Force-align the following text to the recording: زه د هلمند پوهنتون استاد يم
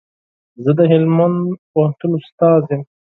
زه 0.63 0.71
د 0.79 0.81
هلمند 0.91 1.37
پوهنتون 1.71 2.11
استاد 2.19 2.63
يم 2.71 2.81